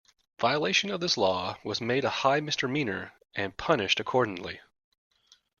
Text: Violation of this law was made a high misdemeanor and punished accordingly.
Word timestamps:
Violation 0.39 0.89
of 0.89 0.99
this 0.99 1.15
law 1.15 1.59
was 1.63 1.79
made 1.79 2.03
a 2.03 2.09
high 2.09 2.39
misdemeanor 2.39 3.13
and 3.35 3.55
punished 3.55 3.99
accordingly. 3.99 4.59